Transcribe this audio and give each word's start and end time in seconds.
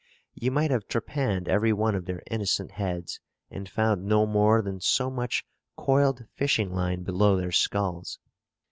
You 0.33 0.49
might 0.49 0.71
have 0.71 0.87
trepanned 0.87 1.47
every 1.47 1.71
one 1.71 1.93
of 1.93 2.05
their 2.05 2.23
innocent 2.25 2.71
heads, 2.71 3.19
and 3.51 3.69
found 3.69 4.03
no 4.03 4.25
more 4.25 4.63
than 4.63 4.79
so 4.81 5.11
much 5.11 5.45
coiled 5.77 6.25
fishing 6.33 6.73
line 6.73 7.03
below 7.03 7.37
their 7.37 7.51
skulls. 7.51 8.17